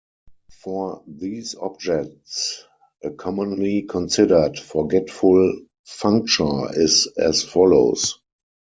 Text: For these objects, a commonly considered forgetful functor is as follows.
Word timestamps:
For 0.49 1.03
these 1.05 1.53
objects, 1.53 2.63
a 3.03 3.11
commonly 3.11 3.83
considered 3.83 4.57
forgetful 4.57 5.61
functor 5.87 6.75
is 6.75 7.05
as 7.19 7.43
follows. 7.43 8.17